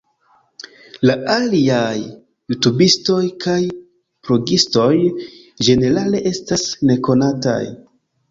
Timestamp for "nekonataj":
6.93-7.63